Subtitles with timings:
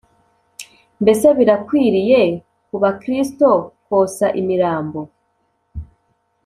[1.01, 2.21] Mbese birakwiriye
[2.67, 3.49] ku Bakristo
[3.85, 4.99] kosa imirambo?